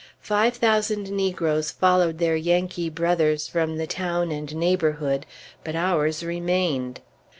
[0.23, 5.27] Five thousand negroes followed their Yankee brothers from the town and neighborhood;
[5.63, 7.01] but ours remained.